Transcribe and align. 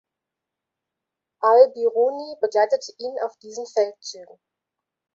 Al-Biruni 1.43 2.35
begleitete 2.41 2.91
ihn 2.97 3.17
auf 3.23 3.37
diesen 3.37 3.67
Feldzügen. 3.67 4.39